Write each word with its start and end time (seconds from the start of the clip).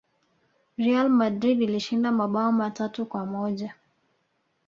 real 0.77 1.09
madrid 1.09 1.61
ilishinda 1.61 2.11
mabao 2.11 2.51
matatu 2.51 3.05
kwa 3.05 3.25
moja 3.25 3.75